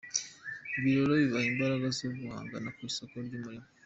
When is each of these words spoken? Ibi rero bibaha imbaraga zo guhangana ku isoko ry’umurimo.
Ibi 0.77 0.89
rero 0.97 1.13
bibaha 1.21 1.47
imbaraga 1.51 1.85
zo 1.97 2.07
guhangana 2.17 2.69
ku 2.75 2.81
isoko 2.89 3.15
ry’umurimo. 3.27 3.67